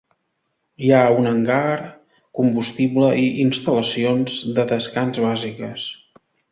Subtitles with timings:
[0.85, 1.75] Hi ha un hangar,
[2.39, 5.91] combustible i instal·lacions de descans bàsiques.